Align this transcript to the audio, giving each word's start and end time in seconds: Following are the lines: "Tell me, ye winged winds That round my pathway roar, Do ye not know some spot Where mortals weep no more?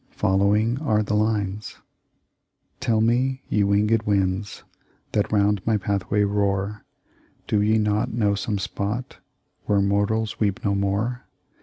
Following 0.13 0.79
are 0.81 1.03
the 1.03 1.13
lines: 1.13 1.75
"Tell 2.79 3.01
me, 3.01 3.43
ye 3.49 3.63
winged 3.63 4.01
winds 4.01 4.63
That 5.11 5.31
round 5.31 5.61
my 5.63 5.77
pathway 5.77 6.23
roar, 6.23 6.83
Do 7.45 7.61
ye 7.61 7.77
not 7.77 8.11
know 8.11 8.33
some 8.33 8.57
spot 8.57 9.17
Where 9.65 9.79
mortals 9.79 10.39
weep 10.39 10.65
no 10.65 10.73
more? 10.73 11.25